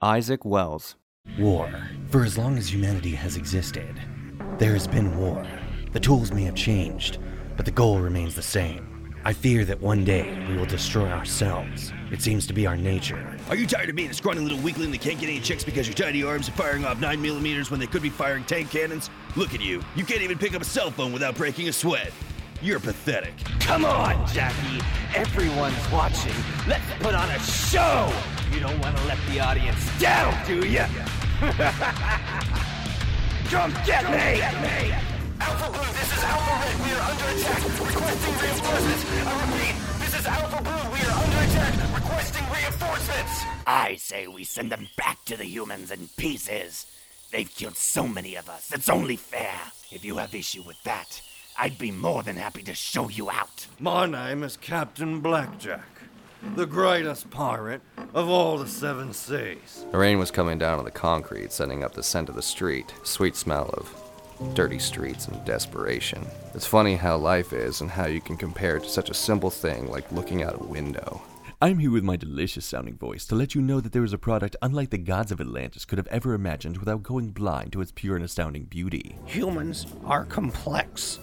Isaak 0.00 0.44
Wells. 0.44 0.94
War. 1.40 1.68
For 2.10 2.22
as 2.22 2.38
long 2.38 2.56
as 2.56 2.72
humanity 2.72 3.16
has 3.16 3.36
existed, 3.36 4.00
there 4.56 4.72
has 4.72 4.86
been 4.86 5.18
war. 5.18 5.44
The 5.90 5.98
tools 5.98 6.30
may 6.30 6.44
have 6.44 6.54
changed, 6.54 7.18
but 7.56 7.66
the 7.66 7.72
goal 7.72 7.98
remains 7.98 8.36
the 8.36 8.42
same. 8.42 9.12
I 9.24 9.32
fear 9.32 9.64
that 9.64 9.80
one 9.80 10.04
day 10.04 10.46
we 10.48 10.56
will 10.56 10.66
destroy 10.66 11.08
ourselves. 11.08 11.92
It 12.12 12.22
seems 12.22 12.46
to 12.46 12.52
be 12.52 12.64
our 12.64 12.76
nature. 12.76 13.36
Are 13.48 13.56
you 13.56 13.66
tired 13.66 13.88
of 13.90 13.96
being 13.96 14.10
a 14.10 14.14
scrawny 14.14 14.40
little 14.40 14.60
weakling 14.60 14.92
that 14.92 15.00
can't 15.00 15.18
get 15.18 15.30
any 15.30 15.40
chicks 15.40 15.64
because 15.64 15.88
your 15.88 15.96
tiny 15.96 16.22
arms 16.22 16.48
are 16.48 16.52
firing 16.52 16.84
off 16.84 17.00
9 17.00 17.20
millimeters 17.20 17.68
when 17.72 17.80
they 17.80 17.88
could 17.88 18.00
be 18.00 18.08
firing 18.08 18.44
tank 18.44 18.70
cannons? 18.70 19.10
Look 19.34 19.52
at 19.52 19.60
you. 19.60 19.82
You 19.96 20.04
can't 20.04 20.22
even 20.22 20.38
pick 20.38 20.54
up 20.54 20.62
a 20.62 20.64
cell 20.64 20.92
phone 20.92 21.12
without 21.12 21.34
breaking 21.34 21.68
a 21.68 21.72
sweat. 21.72 22.12
You're 22.60 22.80
pathetic. 22.80 23.34
Come 23.60 23.84
on, 23.84 24.26
Jackie. 24.26 24.80
Everyone's 25.14 25.90
watching. 25.92 26.34
Let's 26.66 26.82
put 26.98 27.14
on 27.14 27.30
a 27.30 27.38
show. 27.38 28.12
You 28.52 28.58
don't 28.58 28.80
want 28.80 28.96
to 28.96 29.04
let 29.04 29.18
the 29.28 29.38
audience 29.38 29.78
down, 30.00 30.34
do 30.44 30.66
you? 30.66 30.80
Come 33.48 33.72
get 33.86 34.02
me! 34.10 34.42
Alpha 35.40 35.70
Blue, 35.70 35.92
this 35.92 36.16
is 36.16 36.24
Alpha 36.24 36.50
Red. 36.66 36.74
We 36.84 36.90
are 36.92 37.00
under 37.08 37.26
attack. 37.38 37.62
Requesting 37.78 38.34
reinforcements. 38.42 39.04
I 39.24 39.32
repeat, 39.46 39.76
this 40.00 40.18
is 40.18 40.26
Alpha 40.26 40.60
Blue. 40.60 40.90
We 40.92 41.00
are 41.06 41.12
under 41.12 41.38
attack. 41.38 41.94
Requesting 41.94 42.44
reinforcements. 42.50 43.44
I 43.68 43.94
say 43.96 44.26
we 44.26 44.42
send 44.42 44.72
them 44.72 44.88
back 44.96 45.24
to 45.26 45.36
the 45.36 45.44
humans 45.44 45.92
in 45.92 46.08
pieces. 46.16 46.86
They've 47.30 47.48
killed 47.48 47.76
so 47.76 48.08
many 48.08 48.34
of 48.34 48.48
us. 48.48 48.72
It's 48.72 48.88
only 48.88 49.14
fair. 49.16 49.60
If 49.92 50.04
you 50.04 50.16
have 50.16 50.34
issue 50.34 50.62
with 50.62 50.82
that, 50.82 51.20
I'd 51.60 51.76
be 51.76 51.90
more 51.90 52.22
than 52.22 52.36
happy 52.36 52.62
to 52.62 52.74
show 52.74 53.08
you 53.08 53.30
out. 53.30 53.66
My 53.80 54.06
name 54.06 54.44
is 54.44 54.56
Captain 54.56 55.18
Blackjack, 55.18 55.88
the 56.54 56.66
greatest 56.66 57.30
pirate 57.30 57.80
of 58.14 58.28
all 58.28 58.58
the 58.58 58.68
seven 58.68 59.12
seas. 59.12 59.84
The 59.90 59.98
rain 59.98 60.20
was 60.20 60.30
coming 60.30 60.56
down 60.58 60.78
on 60.78 60.84
the 60.84 60.92
concrete, 60.92 61.50
sending 61.50 61.82
up 61.82 61.94
the 61.94 62.02
scent 62.04 62.28
of 62.28 62.36
the 62.36 62.42
street. 62.42 62.94
Sweet 63.02 63.34
smell 63.34 63.70
of 63.70 64.54
dirty 64.54 64.78
streets 64.78 65.26
and 65.26 65.44
desperation. 65.44 66.24
It's 66.54 66.64
funny 66.64 66.94
how 66.94 67.16
life 67.16 67.52
is 67.52 67.80
and 67.80 67.90
how 67.90 68.06
you 68.06 68.20
can 68.20 68.36
compare 68.36 68.76
it 68.76 68.84
to 68.84 68.88
such 68.88 69.10
a 69.10 69.14
simple 69.14 69.50
thing 69.50 69.90
like 69.90 70.12
looking 70.12 70.44
out 70.44 70.60
a 70.60 70.64
window. 70.64 71.20
I'm 71.60 71.80
here 71.80 71.90
with 71.90 72.04
my 72.04 72.14
delicious 72.14 72.66
sounding 72.66 72.96
voice 72.96 73.26
to 73.26 73.34
let 73.34 73.56
you 73.56 73.60
know 73.60 73.80
that 73.80 73.90
there 73.90 74.04
is 74.04 74.12
a 74.12 74.18
product 74.18 74.54
unlike 74.62 74.90
the 74.90 74.98
gods 74.98 75.32
of 75.32 75.40
Atlantis 75.40 75.84
could 75.84 75.98
have 75.98 76.06
ever 76.06 76.34
imagined 76.34 76.78
without 76.78 77.02
going 77.02 77.30
blind 77.30 77.72
to 77.72 77.80
its 77.80 77.90
pure 77.90 78.14
and 78.14 78.24
astounding 78.24 78.66
beauty. 78.66 79.18
Humans 79.26 79.86
are 80.04 80.24
complex. 80.24 81.18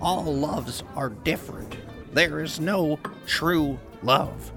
All 0.00 0.22
loves 0.24 0.84
are 0.94 1.10
different. 1.10 1.76
There 2.12 2.40
is 2.40 2.60
no 2.60 2.98
true 3.26 3.78
love. 4.02 4.52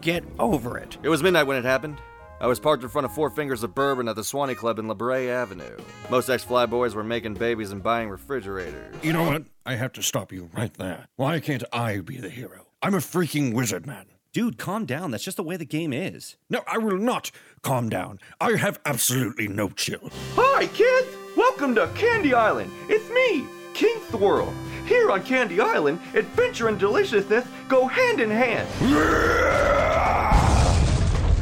Get 0.00 0.24
over 0.38 0.78
it. 0.78 0.96
It 1.02 1.08
was 1.08 1.22
midnight 1.22 1.46
when 1.46 1.56
it 1.56 1.64
happened. 1.64 1.98
I 2.40 2.46
was 2.46 2.58
parked 2.58 2.82
in 2.82 2.88
front 2.88 3.04
of 3.04 3.12
Four 3.14 3.30
Fingers 3.30 3.62
of 3.62 3.74
Bourbon 3.74 4.08
at 4.08 4.16
the 4.16 4.24
Swanee 4.24 4.54
Club 4.54 4.78
in 4.78 4.88
La 4.88 4.94
Brea 4.94 5.28
Avenue. 5.28 5.76
Most 6.10 6.28
ex 6.28 6.44
flyboys 6.44 6.94
were 6.94 7.04
making 7.04 7.34
babies 7.34 7.70
and 7.70 7.82
buying 7.82 8.08
refrigerators. 8.08 8.96
You 9.02 9.12
know 9.12 9.24
what? 9.24 9.44
I 9.66 9.76
have 9.76 9.92
to 9.92 10.02
stop 10.02 10.32
you 10.32 10.48
right 10.56 10.72
there. 10.74 11.06
Why 11.16 11.38
can't 11.38 11.64
I 11.72 12.00
be 12.00 12.16
the 12.16 12.30
hero? 12.30 12.66
I'm 12.82 12.94
a 12.94 12.98
freaking 12.98 13.52
wizard 13.54 13.86
man. 13.86 14.06
Dude, 14.32 14.58
calm 14.58 14.86
down. 14.86 15.10
That's 15.10 15.24
just 15.24 15.36
the 15.36 15.42
way 15.42 15.56
the 15.56 15.64
game 15.66 15.92
is. 15.92 16.36
No, 16.48 16.62
I 16.66 16.78
will 16.78 16.96
not 16.96 17.30
calm 17.62 17.88
down. 17.90 18.20
I 18.40 18.52
have 18.56 18.80
absolutely 18.86 19.46
no 19.48 19.68
chill. 19.68 20.10
Hi, 20.36 20.66
kids! 20.66 21.08
Welcome 21.36 21.74
to 21.74 21.88
Candy 21.94 22.32
Island. 22.32 22.72
It's 22.88 23.08
me, 23.10 23.44
King 23.74 23.98
Thwirl. 24.10 24.52
Here 24.90 25.12
on 25.12 25.22
Candy 25.22 25.60
Island, 25.60 26.00
adventure 26.14 26.66
and 26.66 26.76
deliciousness 26.76 27.46
go 27.68 27.86
hand 27.86 28.20
in 28.20 28.28
hand. 28.28 28.66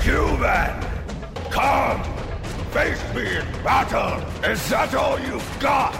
Human, 0.02 1.50
come! 1.50 2.02
Face 2.72 3.02
me 3.14 3.38
in 3.38 3.46
battle! 3.64 4.22
Is 4.44 4.68
that 4.68 4.94
all 4.94 5.18
you've 5.18 5.58
got? 5.60 5.96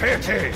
Pity! 0.00 0.52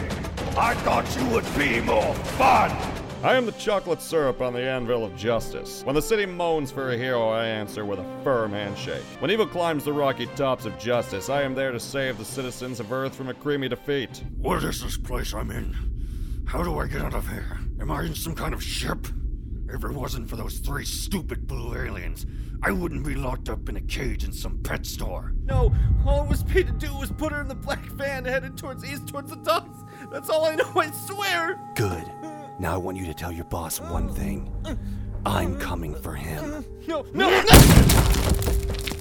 I 0.56 0.75
thought 0.83 1.06
you 1.17 1.25
would 1.27 1.47
be 1.56 1.80
more 1.80 2.14
fun! 2.36 2.92
I 3.22 3.36
am 3.36 3.46
the 3.46 3.52
chocolate 3.52 4.02
syrup 4.02 4.40
on 4.40 4.52
the 4.52 4.60
anvil 4.60 5.05
of 5.05 5.14
justice. 5.16 5.84
When 5.84 5.94
the 5.94 6.02
city 6.02 6.27
moans 6.27 6.72
for 6.72 6.90
a 6.90 6.96
hero, 6.96 7.28
I 7.28 7.46
answer 7.46 7.84
with 7.84 8.00
a 8.00 8.20
firm 8.24 8.50
handshake. 8.50 9.05
When 9.20 9.30
evil 9.30 9.46
climbs 9.46 9.84
the 9.84 9.92
rocky 9.92 10.27
tops 10.34 10.64
of 10.64 10.77
justice, 10.77 11.28
I 11.28 11.42
am 11.42 11.55
there 11.55 11.70
to 11.70 11.78
save 11.78 12.18
the 12.18 12.24
citizens 12.24 12.80
of 12.80 12.92
Earth 12.92 13.14
from 13.14 13.28
a 13.28 13.34
creamy 13.34 13.68
defeat. 13.68 14.24
What 14.38 14.64
is 14.64 14.82
this 14.82 14.98
place 14.98 15.34
I'm 15.34 15.52
in? 15.52 16.44
How 16.48 16.64
do 16.64 16.80
I 16.80 16.88
get 16.88 17.00
out 17.00 17.14
of 17.14 17.28
here? 17.28 17.61
Am 17.80 17.92
I 17.92 18.02
in 18.02 18.16
some 18.16 18.34
kind 18.34 18.52
of 18.52 18.61
ship? 18.61 19.06
If 19.68 19.84
it 19.84 19.92
wasn't 19.92 20.28
for 20.28 20.34
those 20.34 20.58
three 20.58 20.84
stupid 20.84 21.46
blue 21.46 21.77
aliens, 21.77 22.27
I 22.64 22.72
wouldn't 22.72 23.06
be 23.06 23.14
locked 23.14 23.48
up 23.48 23.68
in 23.68 23.77
a 23.77 23.80
cage 23.82 24.24
in 24.24 24.32
some 24.32 24.58
pet 24.64 24.84
store. 24.84 25.32
No, 25.44 25.72
all 26.05 26.24
it 26.24 26.28
was 26.28 26.42
paid 26.42 26.66
to 26.66 26.72
do 26.72 26.92
was 26.96 27.12
put 27.12 27.30
her 27.30 27.40
in 27.40 27.46
the 27.46 27.55
black 27.55 27.84
van 27.92 28.24
headed 28.24 28.58
towards 28.58 28.84
east 28.84 29.06
towards 29.06 29.30
the 29.30 29.36
docks. 29.36 29.78
That's 30.11 30.28
all 30.28 30.44
I 30.44 30.56
know, 30.56 30.72
I 30.74 30.90
swear. 30.90 31.61
Good. 31.77 32.05
Now 32.62 32.74
I 32.74 32.77
want 32.77 32.96
you 32.96 33.05
to 33.06 33.14
tell 33.14 33.33
your 33.33 33.45
boss 33.46 33.80
one 33.80 34.08
thing. 34.08 34.48
I'm 35.27 35.58
coming 35.58 35.96
for 35.96 36.14
him. 36.14 36.64
No, 36.86 37.05
no, 37.12 37.28
no! 37.28 38.92